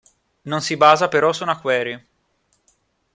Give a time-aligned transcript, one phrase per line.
[0.51, 1.95] Non si basa però su una query.